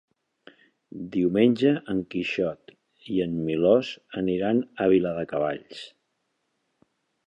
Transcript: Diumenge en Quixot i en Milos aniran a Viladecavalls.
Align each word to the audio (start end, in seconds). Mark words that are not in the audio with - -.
Diumenge 1.15 1.73
en 1.93 1.99
Quixot 2.15 2.75
i 3.17 3.21
en 3.29 3.37
Milos 3.51 3.95
aniran 4.25 4.67
a 4.87 4.93
Viladecavalls. 4.97 5.89